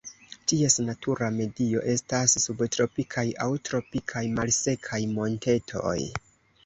Ties 0.51 0.75
natura 0.85 1.27
medio 1.35 1.83
estas 1.91 2.33
subtropikaj 2.45 3.25
aŭ 3.45 3.49
tropikaj 3.69 4.27
malsekaj 4.41 5.01
montetoj. 5.19 5.97